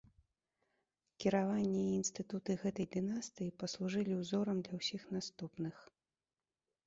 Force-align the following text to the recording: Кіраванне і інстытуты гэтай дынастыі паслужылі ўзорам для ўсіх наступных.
Кіраванне 1.23 1.81
і 1.89 1.91
інстытуты 2.01 2.51
гэтай 2.63 2.87
дынастыі 2.97 3.55
паслужылі 3.63 4.13
ўзорам 4.21 4.57
для 4.69 4.75
ўсіх 4.79 5.01
наступных. 5.19 5.75